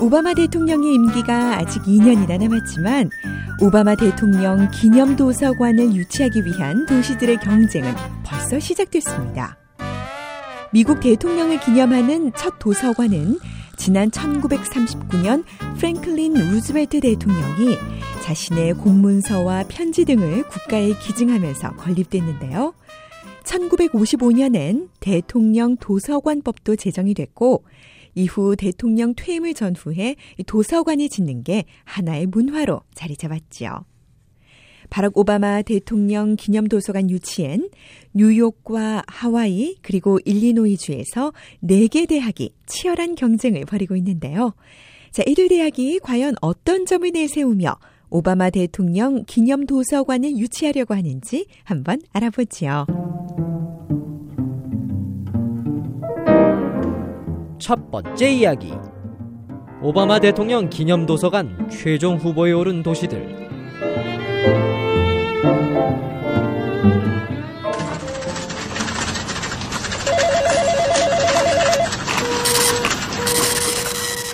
오바마 0.00 0.34
대통령의 0.34 0.94
임기가 0.94 1.58
아직 1.58 1.82
2년이나 1.84 2.38
남았지만 2.38 3.08
오바마 3.62 3.94
대통령 3.94 4.70
기념 4.70 5.16
도서관을 5.16 5.94
유치하기 5.94 6.44
위한 6.44 6.84
도시들의 6.86 7.38
경쟁은 7.38 7.94
벌써 8.22 8.60
시작됐습니다. 8.60 9.56
미국 10.72 11.00
대통령을 11.00 11.58
기념하는 11.60 12.32
첫 12.36 12.58
도서관은 12.58 13.38
지난 13.78 14.10
1939년 14.10 15.44
프랭클린 15.78 16.34
루즈벨트 16.34 17.00
대통령이 17.00 17.76
자신의 18.22 18.74
공문서와 18.74 19.64
편지 19.68 20.04
등을 20.04 20.42
국가에 20.48 20.92
기증하면서 20.98 21.76
건립됐는데요. 21.76 22.74
1955년엔 23.44 24.88
대통령 25.00 25.76
도서관법도 25.76 26.76
제정이 26.76 27.14
됐고 27.14 27.64
이후 28.16 28.56
대통령 28.56 29.14
퇴임을 29.14 29.54
전후해 29.54 30.16
도서관을 30.46 31.08
짓는 31.08 31.44
게 31.44 31.64
하나의 31.84 32.26
문화로 32.26 32.80
자리 32.94 33.16
잡았지요. 33.16 33.84
바락 34.90 35.16
오바마 35.16 35.62
대통령 35.62 36.36
기념 36.36 36.68
도서관 36.68 37.10
유치엔 37.10 37.68
뉴욕과 38.14 39.04
하와이 39.06 39.76
그리고 39.82 40.18
일리노이주에서 40.24 41.32
4개 41.62 42.08
대학이 42.08 42.54
치열한 42.66 43.14
경쟁을 43.16 43.64
벌이고 43.64 43.96
있는데요. 43.96 44.54
자, 45.10 45.22
이들 45.26 45.48
대학이 45.48 45.98
과연 46.00 46.34
어떤 46.40 46.86
점을 46.86 47.08
내세우며 47.10 47.76
오바마 48.10 48.50
대통령 48.50 49.24
기념 49.26 49.66
도서관을 49.66 50.36
유치하려고 50.36 50.94
하는지 50.94 51.46
한번 51.64 52.00
알아보지요. 52.12 52.86
첫 57.66 57.90
번째 57.90 58.30
이야기. 58.30 58.72
오바마 59.82 60.20
대통령 60.20 60.70
기념 60.70 61.04
도서관 61.04 61.68
최종 61.68 62.16
후보에 62.16 62.52
오른 62.52 62.80
도시들. 62.80 63.26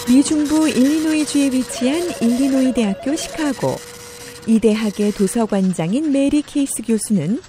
미 0.07 0.23
중부 0.23 0.69
일리노이주에 0.69 1.53
위치한 1.53 2.03
일리노이 2.21 2.75
대학교 2.75 3.17
시카고. 3.17 3.77
이 4.47 4.61
대학의 4.61 5.13
도서관장인 5.13 6.13
메리 6.13 6.43
케이스 6.43 6.83
교수는 6.83 7.41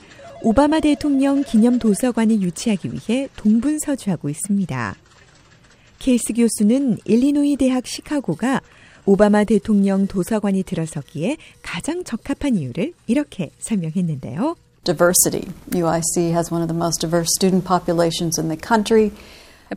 오바마 0.43 0.79
대통령 0.79 1.43
기념 1.43 1.77
도서관을 1.77 2.41
유치하기 2.41 2.89
위해 2.93 3.27
동분서주하고 3.35 4.29
있습니다. 4.29 4.95
케이스 6.03 6.33
교수는 6.33 6.97
일리노이 7.05 7.55
대학 7.55 7.87
시카고가 7.87 8.59
오바마 9.05 9.45
대통령 9.45 10.05
도서관이 10.05 10.63
들어서기에 10.63 11.37
가장 11.61 12.03
적합한 12.03 12.57
이유를 12.57 12.91
이렇게 13.07 13.51
설명했는데요. 13.59 14.57
Diversity. 14.83 15.47
UIC 15.73 16.33
has 16.33 16.53
one 16.53 16.61
of 16.61 16.67
the 16.67 16.75
most 16.75 16.99
diverse 16.99 17.29
student 17.39 17.65
populations 17.65 18.37
in 18.37 18.49
the 18.49 18.59
country. 18.61 19.11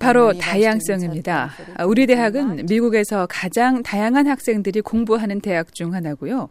바로 0.01 0.33
다양성입니다. 0.33 1.53
우리 1.87 2.09
대학은 2.09 2.67
미국에서 2.67 3.29
가장 3.31 3.85
다양한 3.85 4.27
학생들이 4.27 4.81
공부하는 4.81 5.41
대학 5.41 5.77
중 5.77 5.95
하나고요. 5.95 6.49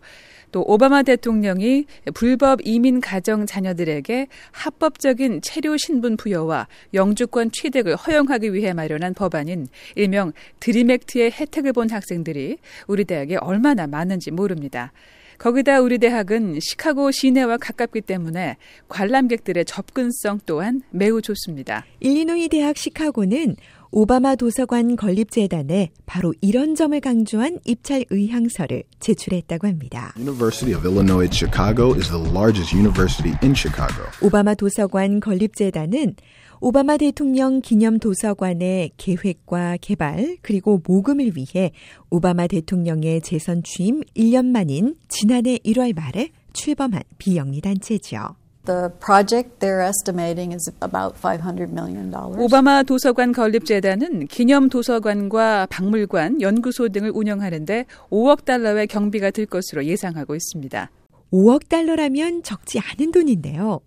또 0.51 0.63
오바마 0.65 1.03
대통령이 1.03 1.85
불법 2.13 2.59
이민 2.63 3.01
가정 3.01 3.45
자녀들에게 3.45 4.27
합법적인 4.51 5.41
체류 5.41 5.77
신분 5.77 6.17
부여와 6.17 6.67
영주권 6.93 7.51
취득을 7.51 7.95
허용하기 7.95 8.53
위해 8.53 8.73
마련한 8.73 9.13
법안인 9.13 9.67
일명 9.95 10.31
드림액트의 10.59 11.31
혜택을 11.31 11.73
본 11.73 11.89
학생들이 11.89 12.57
우리 12.87 13.05
대학에 13.05 13.37
얼마나 13.37 13.87
많은지 13.87 14.31
모릅니다. 14.31 14.91
거기다 15.37 15.81
우리 15.81 15.97
대학은 15.97 16.59
시카고 16.61 17.11
시내와 17.11 17.57
가깝기 17.57 18.01
때문에 18.01 18.57
관람객들의 18.87 19.65
접근성 19.65 20.39
또한 20.45 20.81
매우 20.91 21.21
좋습니다. 21.21 21.85
일리노이 21.99 22.49
대학 22.49 22.77
시카고는 22.77 23.55
오바마 23.91 24.35
도서관 24.35 24.95
건립재단에 24.95 25.91
바로 26.05 26.33
이런 26.41 26.75
점을 26.75 26.99
강조한 26.99 27.59
입찰 27.65 28.05
의향서를 28.09 28.83
제출했다고 28.99 29.67
합니다. 29.67 30.13
University 30.17 30.75
of 30.75 30.87
Illinois 30.87 31.25
at 31.25 31.35
Chicago 31.35 31.93
is 31.95 32.09
the 32.09 32.21
largest 32.31 32.75
university 32.75 33.37
in 33.43 33.55
Chicago. 33.55 34.03
오바마 34.21 34.55
도서관 34.55 35.19
건립재단은 35.19 36.15
오바마 36.61 36.97
대통령 36.97 37.61
기념 37.61 37.99
도서관의 37.99 38.91
계획과 38.97 39.77
개발 39.81 40.37
그리고 40.41 40.81
모금을 40.85 41.33
위해 41.35 41.71
오바마 42.09 42.47
대통령의 42.47 43.21
재선 43.21 43.61
취임 43.63 44.01
1년 44.15 44.45
만인 44.45 44.95
지난해 45.07 45.57
1월 45.59 45.95
말에 45.95 46.29
출범한 46.53 47.03
비영리 47.17 47.61
단체죠. 47.61 48.35
The 48.65 48.89
project 48.99 49.59
they're 49.59 49.81
estimating 49.81 50.51
is 50.51 50.71
about 50.81 51.15
500 51.21 51.71
million 51.71 52.09
dollars. 52.09 52.41
오바마 52.41 52.83
도서관 52.83 53.31
건립 53.31 53.65
재단은 53.65 54.27
기념 54.27 54.69
도서관과 54.69 55.67
박물관, 55.67 56.41
연구소 56.41 56.89
등을 56.89 57.11
운영하는데 57.13 57.85
5억 58.09 58.45
달러의 58.45 58.87
경비가 58.87 59.29
들 59.29 59.45
것으로 59.45 59.85
예상하고 59.85 60.35
있습니다. 60.35 60.89
5억 61.31 61.69
달러라면 61.69 62.41
적지 62.43 62.79
않은 62.79 63.11
돈인데요. 63.11 63.81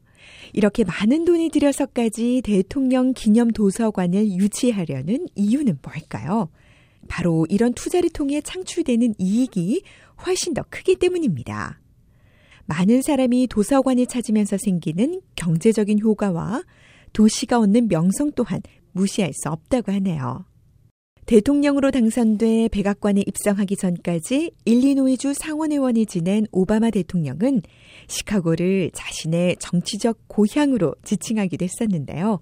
이렇게 0.52 0.84
많은 0.84 1.24
돈이 1.24 1.50
들여서까지 1.50 2.42
대통령 2.44 3.12
기념 3.14 3.50
도서관을 3.50 4.28
유치하려는 4.28 5.26
이유는 5.34 5.78
뭘까요? 5.82 6.50
바로 7.08 7.46
이런 7.48 7.72
투자를 7.74 8.10
통해 8.10 8.40
창출되는 8.40 9.14
이익이 9.18 9.82
훨씬 10.24 10.54
더 10.54 10.64
크기 10.68 10.96
때문입니다. 10.96 11.80
많은 12.68 13.00
사람이 13.00 13.46
도서관을 13.48 14.06
찾으면서 14.06 14.58
생기는 14.58 15.22
경제적인 15.36 16.00
효과와 16.00 16.62
도시가 17.14 17.58
얻는 17.60 17.88
명성 17.88 18.32
또한 18.32 18.60
무시할 18.92 19.32
수 19.32 19.48
없다고 19.48 19.90
하네요. 19.92 20.44
대통령으로 21.24 21.90
당선돼 21.90 22.68
백악관에 22.68 23.22
입성하기 23.26 23.76
전까지 23.76 24.52
일리노이주 24.66 25.34
상원의원이 25.34 26.06
지낸 26.06 26.46
오바마 26.52 26.90
대통령은 26.90 27.62
시카고를 28.06 28.90
자신의 28.94 29.56
정치적 29.58 30.20
고향으로 30.28 30.94
지칭하기도 31.04 31.64
했었는데요. 31.64 32.40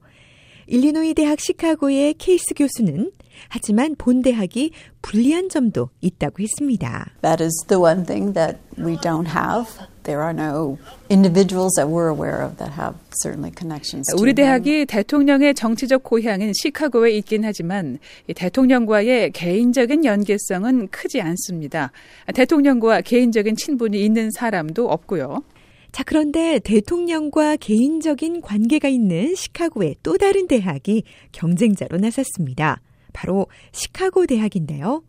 일리노이 0.69 1.15
대학 1.15 1.39
시카고의 1.39 2.15
케이스 2.15 2.55
교수는 2.55 3.13
하지만 3.49 3.95
본 3.97 4.23
대학이 4.23 4.73
불리한 5.03 5.49
점도 5.49 5.91
있다고 6.01 6.43
했습니다. 6.43 7.13
That 7.23 7.43
is 7.43 7.55
the 7.69 7.81
one 7.81 8.05
thing 8.05 8.35
that 8.35 8.59
we 8.77 8.97
don't 8.97 9.29
have. 9.29 9.69
There 10.07 10.23
are 10.23 10.33
no 10.33 10.79
individuals 11.11 11.75
that 11.75 11.91
we're 11.91 12.07
aware 12.07 12.41
of 12.41 12.59
that 12.59 12.71
have 12.79 12.95
certainly 13.11 13.51
connections 13.51 14.07
to 14.15 14.23
우리. 14.23 14.35
대학이 14.35 14.87
대통령의 14.87 15.53
정치적 15.55 16.05
고향인 16.05 16.53
시카고에 16.55 17.11
있긴 17.19 17.45
하지만 17.45 17.99
이 18.29 18.35
대통령과의 18.35 19.33
개인적인 19.33 20.05
연계성은 20.05 20.89
크지 20.89 21.21
않습니다. 21.21 21.91
대통령과 22.33 23.01
개인적인 23.01 23.57
친분이 23.57 24.01
있는 24.01 24.31
사람도 24.31 24.89
없고요. 24.89 25.43
자, 25.91 26.05
그런데 26.05 26.61
대통령과 26.61 27.57
개인적인 27.57 28.43
관계가 28.43 28.87
있는 28.89 29.35
시카고의 29.35 29.97
또 30.05 30.19
다른 30.19 30.47
대학이 30.47 31.03
경쟁자로 31.33 31.99
나섰습니다. 31.99 32.81
바로 33.13 33.47
시카고 33.73 34.27
대학인데요. 34.27 35.03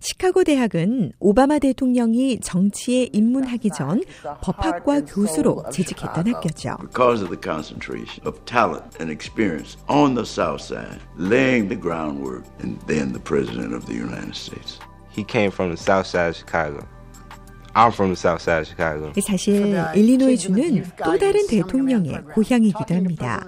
시카고 0.00 0.44
대학은 0.44 1.12
오바마 1.20 1.58
대통령이 1.58 2.40
정치에 2.40 3.10
입문하기 3.12 3.68
전 3.70 4.02
법학과 4.40 5.02
교수로 5.04 5.64
재직했던 5.70 6.26
학교죠. 6.26 6.76
because 6.80 7.22
of 7.22 7.28
the 7.28 7.36
concentration 7.40 8.24
of 8.24 8.42
talent 8.46 8.96
and 8.98 9.12
experience 9.12 9.76
on 9.88 10.14
the 10.14 10.24
South 10.24 10.62
Side, 10.62 11.00
laying 11.18 11.68
the 11.68 11.76
groundwork, 11.78 12.44
and 12.62 12.80
then 12.86 13.12
the 13.12 13.20
President 13.20 13.74
of 13.74 13.84
the 13.84 13.94
United 13.94 14.34
States. 14.34 14.80
He 15.10 15.22
came 15.22 15.50
from 15.50 15.68
the 15.68 15.76
south 15.76 16.06
side 16.06 16.30
of 16.32 16.36
Chicago. 16.36 16.86
I'm 17.74 17.92
from 17.92 18.08
the 18.08 18.16
south 18.16 18.40
side 18.40 18.64
of 18.64 18.68
Chicago. 18.68 19.12
사실 19.20 19.76
일리노이주는 19.94 20.84
또 21.04 21.18
다른 21.18 21.46
대통령의 21.46 22.24
고향이기도 22.32 22.94
합니다. 22.94 23.44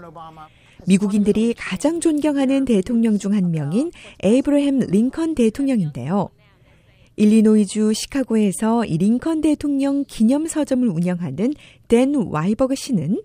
미국인들이 0.86 1.54
가장 1.56 2.00
존경하는 2.00 2.66
대통령 2.66 3.16
중 3.16 3.32
한 3.32 3.50
명인 3.52 3.90
에이브러햄 4.22 4.80
링컨 4.90 5.34
대통령인데요. 5.34 6.28
일리노이주 7.16 7.92
시카고에서 7.92 8.82
링컨 8.82 9.40
대통령 9.42 10.04
기념 10.06 10.46
서점을 10.46 10.88
운영하는 10.88 11.52
댄 11.88 12.14
와이버그 12.14 12.74
씨는 12.74 13.22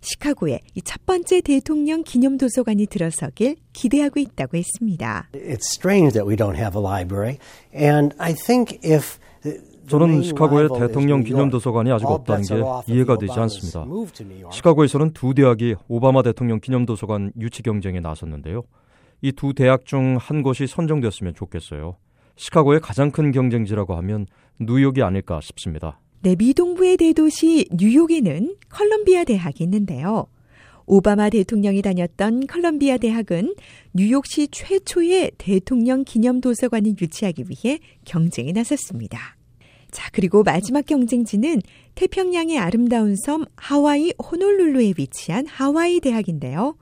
시카고에 0.00 0.60
첫 0.84 1.04
번째 1.06 1.40
대통령 1.40 2.02
기념 2.04 2.38
도서관이 2.38 2.86
들어서길 2.86 3.56
기대하고 3.72 4.20
있다고 4.20 4.56
했습니다. 4.56 5.28
It's 5.32 5.66
strange 5.76 6.12
that 6.12 6.26
we 6.28 6.36
don't 6.36 6.56
have 6.56 6.78
a 6.78 6.84
library, 6.84 7.38
and 7.74 8.14
I 8.18 8.34
think 8.34 8.78
if 8.84 9.18
저는 9.88 10.22
시카고에 10.22 10.68
대통령 10.78 11.22
기념 11.24 11.50
도서관이 11.50 11.90
아직 11.90 12.06
없다는 12.06 12.44
게 12.44 12.92
이해가 12.92 13.18
되지 13.18 13.32
않습니다. 13.32 13.84
시카고에서는 14.52 15.12
두 15.14 15.34
대학이 15.34 15.74
오바마 15.88 16.22
대통령 16.22 16.60
기념 16.60 16.86
도서관 16.86 17.32
유치 17.38 17.62
경쟁에 17.62 18.00
나섰는데요. 18.00 18.62
이 19.22 19.32
두 19.32 19.52
대학 19.52 19.84
중 19.84 20.16
한 20.18 20.42
곳이 20.42 20.66
선정됐으면 20.66 21.34
좋겠어요. 21.34 21.96
시카고의 22.40 22.80
가장 22.80 23.10
큰 23.10 23.32
경쟁지라고 23.32 23.94
하면 23.96 24.26
뉴욕이 24.58 25.02
아닐까 25.02 25.40
싶습니다. 25.42 26.00
네, 26.22 26.36
미동부의 26.36 26.96
대도시 26.96 27.68
뉴욕에는 27.70 28.56
컬럼비아 28.70 29.24
대학이 29.24 29.62
있는데요. 29.64 30.26
오바마 30.86 31.28
대통령이 31.28 31.82
다녔던 31.82 32.46
컬럼비아 32.46 32.96
대학은 32.96 33.54
뉴욕시 33.92 34.48
최초의 34.48 35.32
대통령 35.36 36.02
기념 36.04 36.40
도서관을 36.40 36.94
유치하기 36.98 37.44
위해 37.48 37.78
경쟁에 38.06 38.52
나섰습니다. 38.52 39.36
자, 39.90 40.08
그리고 40.10 40.42
마지막 40.42 40.86
경쟁지는 40.86 41.60
태평양의 41.94 42.58
아름다운 42.58 43.16
섬 43.16 43.44
하와이 43.56 44.14
호놀룰루에 44.18 44.94
위치한 44.96 45.46
하와이 45.46 46.00
대학인데요. 46.00 46.76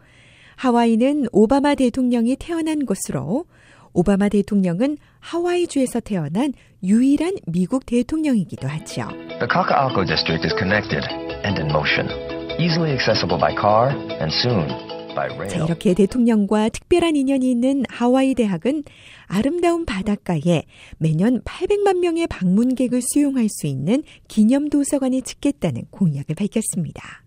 하와이는 0.54 1.26
오바마 1.32 1.74
대통령이 1.74 2.36
태어난 2.36 2.86
곳으로 2.86 3.46
오바마 3.92 4.28
대통령은 4.28 4.98
하와이주에서 5.20 6.00
태어난 6.00 6.52
유일한 6.82 7.34
미국 7.46 7.86
대통령이기도 7.86 8.68
하죠. 8.68 9.08
The 9.38 9.48
Kaka'ako 9.48 10.06
district 10.06 10.44
is 10.44 10.54
connected 10.58 11.04
and 11.44 11.58
in 11.60 11.68
motion, 11.70 12.08
easily 12.60 12.92
accessible 12.92 13.38
by 13.38 13.54
car 13.54 13.90
and 14.20 14.32
soon 14.32 14.66
by 15.14 15.26
rail. 15.34 15.48
자, 15.48 15.64
이렇게 15.64 15.94
대통령과 15.94 16.68
특별한 16.68 17.16
인연이 17.16 17.50
있는 17.50 17.84
하와이 17.88 18.34
대학은 18.34 18.84
아름다운 19.26 19.84
바닷가에 19.84 20.62
매년 20.98 21.40
800만 21.42 21.98
명의 21.98 22.26
방문객을 22.26 23.00
수용할 23.02 23.48
수 23.48 23.66
있는 23.66 24.02
기념 24.28 24.68
도서관을 24.68 25.22
짓겠다는 25.22 25.82
공약을 25.90 26.34
밝혔습니다. 26.36 27.24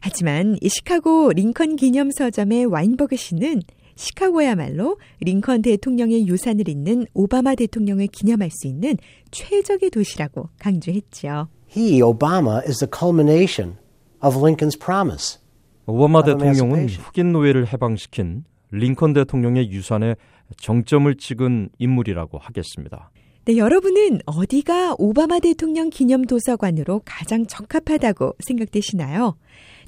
하지만 0.00 0.56
이 0.60 0.68
시카고 0.68 1.32
링컨 1.32 1.76
기념 1.76 2.10
서점의 2.10 2.66
와인버그 2.66 3.16
씨는 3.16 3.62
시카고야말로 3.96 4.98
링컨 5.20 5.62
대통령의 5.62 6.26
유산을 6.26 6.68
잇는 6.68 7.06
오바마 7.14 7.54
대통령을 7.54 8.06
기념할 8.08 8.50
수 8.50 8.66
있는 8.66 8.96
최적의 9.30 9.90
도시라고 9.90 10.48
강조했죠. 10.58 11.48
he, 11.74 12.02
Obama, 12.02 12.62
is 12.66 12.78
the 12.78 12.90
culmination 12.90 13.76
of 14.22 14.36
Lincoln's 14.36 14.78
promise. 14.78 15.38
오바마 15.86 16.22
대통령은 16.22 16.88
흑인 16.88 17.32
노예를 17.32 17.72
해방시킨 17.72 18.44
링컨 18.70 19.12
대통령의 19.12 19.70
유산에 19.70 20.14
정점을 20.56 21.14
찍은 21.16 21.70
인물이라고 21.78 22.38
하겠습니다. 22.38 23.10
네, 23.44 23.56
여러분은 23.56 24.20
어디가 24.24 24.94
오바마 24.98 25.40
대통령 25.40 25.90
기념 25.90 26.24
도서관으로 26.24 27.02
가장 27.04 27.44
적합하다고 27.44 28.36
생각되시나요? 28.46 29.36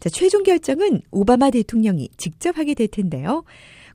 자, 0.01 0.09
최종 0.09 0.43
결정은 0.43 1.03
오바마 1.13 1.51
대통령이 1.51 2.09
직접 2.17 2.59
하게 2.59 2.75
될 2.75 2.89
텐데요. 2.89 3.45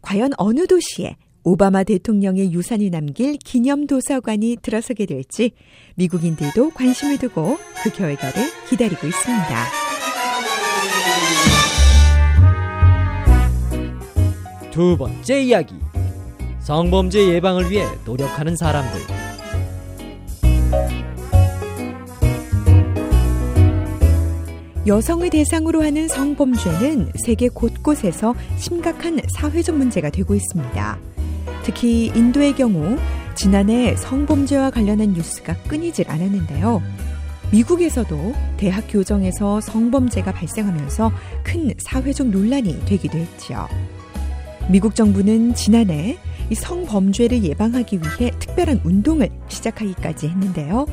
과연 0.02 0.32
어느 0.38 0.68
도시에 0.68 1.16
오바마 1.44 1.84
대통령의 1.84 2.52
유산이 2.52 2.90
남길 2.90 3.38
기념 3.38 3.88
도서관이 3.88 4.58
들어서게 4.62 5.06
될지 5.06 5.52
미국인들도 5.96 6.72
관심을 6.72 7.18
두고 7.18 7.58
그 7.84 7.90
결과를 7.92 8.34
기다리고 8.70 9.08
있습니다. 9.08 9.66
두 14.72 14.98
번째 14.98 15.42
이야기. 15.42 15.76
성범죄 16.60 17.34
예방을 17.34 17.72
위해 17.72 17.86
노력하는 18.06 18.56
사람들. 18.56 19.19
여성을 24.90 25.30
대상으로 25.30 25.84
하는 25.84 26.08
성범죄는 26.08 27.12
세계 27.24 27.48
곳곳에서 27.48 28.34
심각한 28.58 29.20
사회적 29.38 29.78
문제가 29.78 30.10
되고 30.10 30.34
있습니다. 30.34 30.98
특히 31.62 32.08
인도의 32.08 32.56
경우 32.56 32.98
지난해 33.36 33.96
성범죄와 33.96 34.72
관련한 34.72 35.14
뉴스가 35.14 35.54
끊이질 35.68 36.10
않았는데요. 36.10 36.82
미국에서도 37.52 38.34
대학 38.58 38.86
교정에서 38.90 39.62
성범죄가 39.62 40.32
발생하면서 40.32 41.12
큰 41.44 41.72
사회적 41.78 42.30
논란이 42.30 42.84
되기도 42.86 43.20
했지요. 43.20 43.68
미국 44.72 44.96
정부는 44.96 45.54
지난해 45.54 46.18
이 46.50 46.56
성범죄를 46.56 47.44
예방하기 47.44 48.00
위해 48.00 48.32
특별한 48.40 48.82
운동을 48.84 49.30
시작하기까지 49.50 50.30
했는데요. 50.30 50.88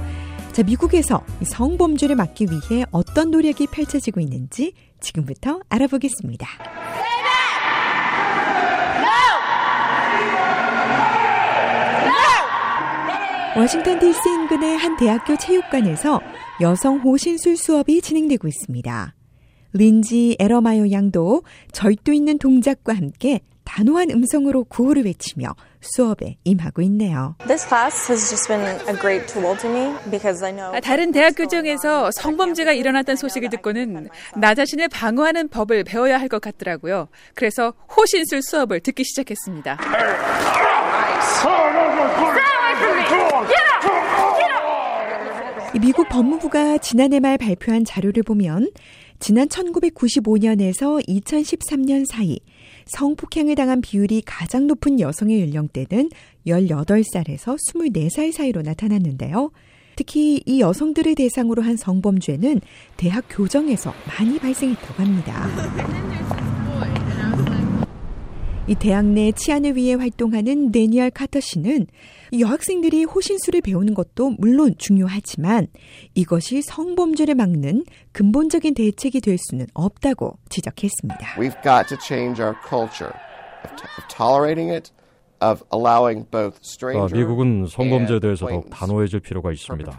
자, 0.56 0.62
미국에서 0.62 1.23
성범죄를 1.43 2.17
막기 2.17 2.47
위해 2.47 2.87
어떤 2.91 3.31
노력이 3.31 3.67
펼쳐지고 3.67 4.20
있는지 4.20 4.73
지금부터 5.00 5.61
알아보겠습니다. 5.69 6.49
워싱턴 13.55 13.99
DC 13.99 14.19
인근의 14.26 14.79
한 14.79 14.97
대학교 14.97 15.37
체육관에서 15.37 16.23
여성 16.62 17.00
호신술 17.00 17.58
수업이 17.58 18.00
진행되고 18.00 18.49
있습니다. 18.49 19.14
린지 19.75 20.37
에러마요 20.38 20.91
양도 20.91 21.43
절도 21.73 22.14
있는 22.14 22.38
동작과 22.38 22.94
함께 22.94 23.43
단호한 23.67 24.11
음성으로 24.11 24.65
구호를 24.65 25.05
외치며 25.05 25.55
수업에 25.83 26.39
임하고 26.45 26.81
있네요. 26.83 27.35
다른 30.83 31.13
대학 31.13 31.35
교정에서 31.37 32.11
성범죄가 32.13 32.73
일어났다는 32.73 33.17
소식을 33.17 33.51
듣고는 33.51 34.09
나 34.37 34.55
자신을 34.55 34.89
방어하는 34.89 35.49
법을 35.49 35.85
배워야 35.85 36.19
할 36.19 36.27
것 36.29 36.41
같더라고요. 36.41 37.07
그래서 37.35 37.73
호신술 37.97 38.43
수업을 38.43 38.81
듣기 38.81 39.05
시작했습니다. 39.05 39.79
미국 45.81 46.09
법무부가 46.09 46.79
지난해 46.79 47.21
말 47.21 47.37
발표한 47.39 47.85
자료를 47.85 48.23
보면 48.23 48.71
지난 49.19 49.47
1995년에서 49.49 51.06
2013년 51.06 52.05
사이 52.11 52.39
성폭행을 52.86 53.55
당한 53.55 53.81
비율이 53.81 54.22
가장 54.24 54.66
높은 54.66 55.00
여성의 55.00 55.40
연령대는 55.43 56.10
18살에서 56.46 57.56
24살 57.56 58.32
사이로 58.32 58.62
나타났는데요. 58.62 59.50
특히 59.96 60.43
이 60.44 60.60
여성들을 60.60 61.14
대상으로 61.14 61.62
한 61.62 61.76
성범죄는 61.76 62.60
대학 62.96 63.24
교정에서 63.28 63.93
많이 64.06 64.38
발생했다고 64.38 65.02
합니다. 65.02 65.46
이 68.69 68.75
대학 68.75 69.05
내 69.05 69.31
치안을 69.31 69.77
위해 69.77 69.94
활동하는 69.94 70.73
데니얼 70.73 71.11
카터 71.11 71.39
씨는 71.39 71.87
여학생들이 72.37 73.05
호신술을 73.05 73.61
배우는 73.61 73.94
것도 73.94 74.31
물론 74.39 74.75
중요하지만 74.77 75.69
이것이 76.15 76.63
성범죄를 76.63 77.37
막는 77.37 77.85
근본적인 78.11 78.75
대책이 78.75 79.20
될 79.20 79.39
수는 79.39 79.67
없다고 79.73 80.39
지적했습니다. 80.49 81.37
We've 81.37 81.63
got 81.63 81.87
to 81.89 81.96
change 82.01 82.43
our 82.43 82.56
culture 82.69 83.13
of, 83.65 83.77
t- 83.77 83.85
of 83.99 84.08
tolerating 84.08 84.73
it, 84.73 84.91
of 85.41 85.63
allowing 85.73 86.29
both 86.29 86.58
아, 86.96 87.06
미국은 87.13 87.67
성범죄에 87.69 88.19
대해서 88.19 88.49
더욱 88.49 88.69
단호해질 88.69 89.20
필요가 89.20 89.53
있습니다. 89.53 89.96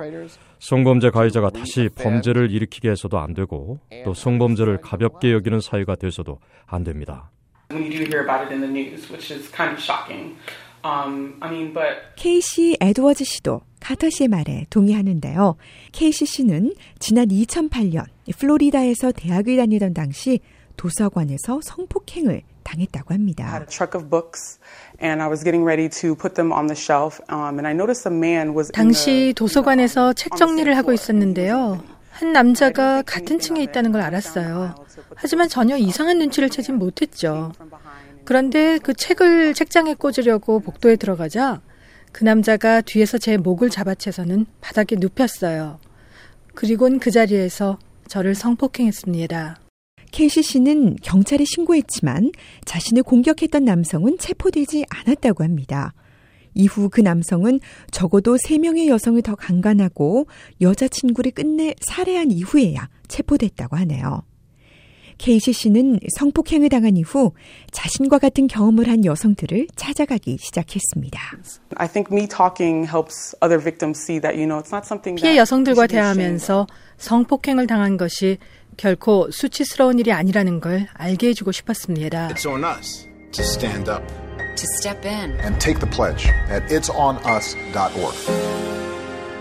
성범죄 0.59 1.11
가해자가 1.11 1.51
다시 1.51 1.87
범죄를 1.95 2.51
일으키게 2.51 2.89
해서도 2.89 3.17
안 3.17 3.33
되고 3.33 3.79
또 4.03 4.13
성범죄를 4.13 4.81
가볍게 4.81 5.31
여기는 5.31 5.61
사회가 5.61 5.95
돼서도 5.95 6.39
안 6.65 6.83
됩니다. 6.83 7.31
When 7.69 7.83
you 7.83 7.89
do 7.91 8.05
hear 8.05 8.21
about 8.23 8.45
it 8.47 8.51
in 8.53 8.61
the 8.61 8.67
news, 8.67 9.09
which 9.09 9.31
is 9.31 9.49
kind 9.49 9.71
of 9.73 9.79
shocking. 9.79 10.37
Um, 10.83 11.35
I 11.41 11.49
mean, 11.49 11.73
but 11.73 12.15
케이시 12.15 12.77
에드워즈 12.79 13.25
씨도 13.25 13.61
카터 13.81 14.09
씨의 14.09 14.29
말에 14.29 14.65
동의하는데요. 14.69 15.57
케이시 15.91 16.25
씨는 16.25 16.73
지난 16.99 17.27
2008년 17.27 18.05
플로리다에서 18.37 19.11
대학을 19.11 19.57
다니던 19.57 19.93
당시 19.93 20.39
도서관에서 20.77 21.59
성폭행을 21.63 22.43
당했다고 22.63 23.13
I 23.13 23.17
합니다. 23.17 23.47
had 23.49 23.63
a 23.63 23.67
truck 23.67 23.95
of 23.99 24.09
books, 24.09 24.59
and 25.01 25.21
I 25.21 25.27
was 25.27 25.43
getting 25.43 25.65
ready 25.65 25.89
to 26.01 26.15
put 26.15 26.35
them 26.35 26.51
on 26.53 26.67
the 26.67 26.75
shelf, 26.75 27.19
um, 27.29 27.57
and 27.59 27.67
I 27.67 27.73
noticed 27.73 28.07
a 28.07 28.13
man 28.15 28.53
was. 28.55 28.69
in 28.69 28.73
당시 28.75 29.05
the- 29.05 29.33
도서관에서 29.33 30.13
책 30.13 30.35
정리를 30.37 30.75
하고 30.77 30.93
있었는데요. 30.93 31.81
한 32.17 32.33
남자가 32.33 33.03
같은 33.03 33.37
층에 33.37 33.61
있다는 33.61 33.91
걸 33.91 34.01
알았어요. 34.01 34.73
하지만 35.15 35.47
전혀 35.47 35.77
이상한 35.77 36.17
눈치를 36.17 36.49
채진 36.49 36.79
못했죠. 36.79 37.51
그런데 38.25 38.79
그 38.79 38.95
책을 38.95 39.53
책장에 39.53 39.93
꽂으려고 39.93 40.59
복도에 40.59 40.95
들어가자 40.95 41.61
그 42.11 42.23
남자가 42.23 42.81
뒤에서 42.81 43.19
제 43.19 43.37
목을 43.37 43.69
잡아채서는 43.69 44.47
바닥에 44.61 44.95
눕혔어요. 44.95 45.79
그리곤 46.55 46.97
그 46.97 47.11
자리에서 47.11 47.77
저를 48.07 48.33
성폭행했습니다. 48.33 49.57
케이시 50.11 50.41
씨는 50.41 50.95
경찰에 51.03 51.45
신고했지만 51.45 52.31
자신을 52.65 53.03
공격했던 53.03 53.63
남성은 53.63 54.17
체포되지 54.17 54.85
않았다고 54.89 55.43
합니다. 55.43 55.93
이후 56.57 56.89
그 56.89 57.01
남성은 57.01 57.59
적어도 57.91 58.35
3명의 58.35 58.87
여성을 58.87 59.21
더 59.21 59.35
강간하고 59.35 60.27
여자친구를 60.59 61.31
끝내 61.31 61.75
살해한 61.81 62.31
이후에야 62.31 62.89
체포됐다고 63.07 63.75
하네요. 63.77 64.23
케이시 65.17 65.53
씨는 65.53 65.99
성폭행을 66.15 66.69
당한 66.69 66.95
이후 66.97 67.33
자신과 67.71 68.19
같은 68.19 68.47
경험을 68.47 68.87
한 68.87 69.03
여성들을 69.03 69.67
찾아가기 69.75 70.37
시작했습니다. 70.39 71.19
피해 75.15 75.37
여성들과 75.37 75.87
대화하면서 75.87 76.67
성폭행을 76.97 77.67
당한 77.67 77.97
것이 77.97 78.37
결코 78.77 79.29
수치스러운 79.31 79.97
일이 79.99 80.11
아니라는 80.11 80.59
걸 80.59 80.87
알게 80.93 81.29
해주고 81.29 81.51
싶었습니다. 81.51 82.29
To 84.57 84.65
step 84.79 85.05
in, 85.05 85.39
and 85.39 85.61
take 85.61 85.79
the 85.79 85.85
pledge 85.85 86.25
at 86.49 86.65
itsonus.org. 86.71 88.15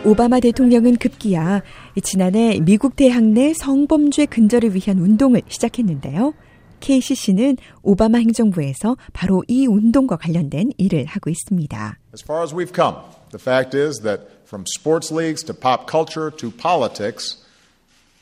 오바마 0.04 0.40
대통령은 0.40 0.96
급기야 0.98 1.62
지난해 2.02 2.60
미국 2.60 2.96
대학 2.96 3.24
내 3.24 3.54
성범죄 3.54 4.26
근절을 4.26 4.74
위한 4.74 4.98
운동을 4.98 5.40
시작했는데요. 5.48 6.34
KCC는 6.80 7.56
오바마 7.82 8.18
행정부에서 8.18 8.98
바로 9.14 9.42
이 9.48 9.66
운동과 9.66 10.18
관련된 10.18 10.72
일을 10.76 11.06
하고 11.06 11.30
있습니다. 11.30 11.98
As 12.12 12.22
far 12.22 12.42
as 12.42 12.54
we've 12.54 12.74
come, 12.74 12.98
the 13.30 13.40
fact 13.40 13.74
is 13.74 14.02
that 14.02 14.28
from 14.44 14.66
sports 14.76 15.10
leagues 15.10 15.42
to 15.46 15.54
pop 15.54 15.90
culture 15.90 16.30
to 16.30 16.50
politics, 16.50 17.42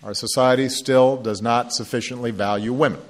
our 0.04 0.14
society 0.14 0.68
still 0.68 1.20
does 1.20 1.42
not 1.42 1.72
sufficiently 1.74 2.30
value 2.30 2.72
women. 2.72 3.00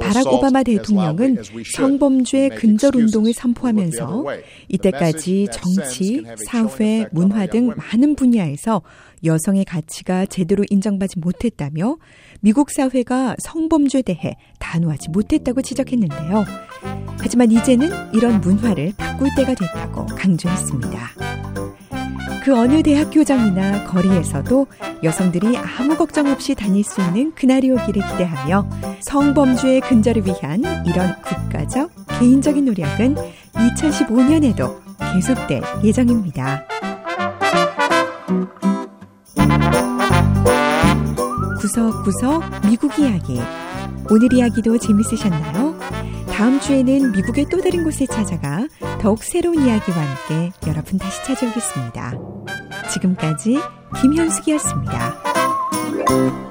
바락 0.00 0.32
오바마 0.32 0.62
대통령은 0.62 1.38
성범죄 1.74 2.50
근절 2.50 2.94
운동을 2.94 3.32
선포하면서 3.32 4.24
이때까지 4.68 5.48
정치, 5.50 6.22
사회, 6.44 7.06
문화 7.10 7.46
등 7.46 7.72
많은 7.74 8.14
분야에서 8.14 8.82
여성의 9.24 9.64
가치가 9.64 10.26
제대로 10.26 10.62
인정받지 10.68 11.18
못했다며 11.18 11.96
미국 12.40 12.70
사회가 12.70 13.36
성범죄에 13.38 14.02
대해 14.02 14.36
단호하지 14.58 15.10
못했다고 15.10 15.62
지적했는데요. 15.62 16.44
하지만 17.18 17.50
이제는 17.50 17.88
이런 18.12 18.40
문화를 18.40 18.92
바꿀 18.96 19.30
때가 19.36 19.54
됐다고 19.54 20.06
강조했습니다. 20.06 21.35
그 22.46 22.56
어느 22.56 22.80
대학교장이나 22.80 23.82
거리에서도 23.86 24.68
여성들이 25.02 25.56
아무 25.56 25.96
걱정 25.96 26.28
없이 26.28 26.54
다닐 26.54 26.84
수 26.84 27.00
있는 27.00 27.34
그날이 27.34 27.72
오기를 27.72 28.06
기대하며 28.06 28.70
성범죄의 29.00 29.80
근절을 29.80 30.24
위한 30.24 30.62
이런 30.86 31.20
국가적, 31.22 31.90
개인적인 32.20 32.66
노력은 32.66 33.16
2015년에도 33.52 34.78
계속될 35.12 35.60
예정입니다. 35.82 36.68
구석구석 41.58 42.44
미국 42.68 42.96
이야기. 43.00 43.40
오늘 44.08 44.32
이야기도 44.32 44.78
재밌으셨나요? 44.78 45.76
다음 46.28 46.60
주에는 46.60 47.10
미국의 47.10 47.46
또 47.50 47.60
다른 47.60 47.82
곳에 47.82 48.06
찾아가 48.06 48.68
더욱 49.00 49.24
새로운 49.24 49.66
이야기와 49.66 49.96
함께 49.96 50.52
여러분 50.68 50.96
다시 50.96 51.24
찾아오겠습니다. 51.24 52.35
지금까지 52.96 53.58
김현숙이었습니다. 54.00 56.45